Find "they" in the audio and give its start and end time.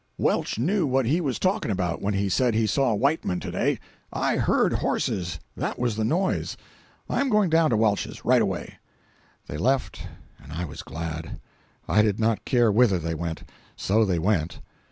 9.45-9.57, 12.97-13.13, 14.03-14.17